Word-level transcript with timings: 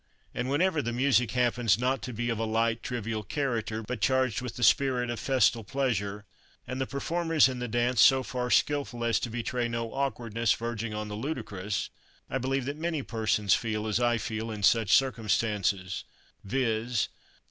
And 0.33 0.49
whenever 0.49 0.81
the 0.81 0.91
music 0.91 1.29
happens 1.33 1.77
not 1.77 2.01
to 2.01 2.11
be 2.11 2.31
of 2.31 2.39
a 2.39 2.43
light, 2.43 2.81
trivial 2.81 3.21
character, 3.21 3.83
but 3.83 4.01
charged 4.01 4.41
with 4.41 4.55
the 4.55 4.63
spirit 4.63 5.11
of 5.11 5.19
festal 5.19 5.63
pleasure, 5.63 6.25
and 6.65 6.81
the 6.81 6.87
performers 6.87 7.47
in 7.47 7.59
the 7.59 7.67
dance 7.67 8.01
so 8.01 8.23
far 8.23 8.49
skilful 8.49 9.03
as 9.05 9.19
to 9.19 9.29
betray 9.29 9.67
no 9.67 9.93
awkwardness 9.93 10.53
verging 10.53 10.95
on 10.95 11.07
the 11.07 11.13
ludicrous, 11.13 11.91
I 12.31 12.39
believe 12.39 12.65
that 12.65 12.77
many 12.77 13.03
persons 13.03 13.53
feel 13.53 13.85
as 13.85 13.99
I 13.99 14.17
feel 14.17 14.49
in 14.49 14.63
such 14.63 14.91
circumstances, 14.91 16.03
viz. 16.43 17.07